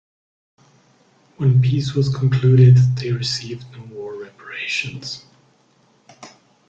[1.37, 5.23] When peace was concluded, they received no war reparations.